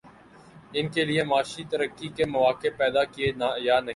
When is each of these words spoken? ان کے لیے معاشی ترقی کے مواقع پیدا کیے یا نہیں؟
ان 0.73 0.87
کے 0.87 1.05
لیے 1.05 1.23
معاشی 1.23 1.63
ترقی 1.63 2.07
کے 2.07 2.25
مواقع 2.25 2.67
پیدا 2.77 3.03
کیے 3.03 3.31
یا 3.57 3.79
نہیں؟ 3.79 3.89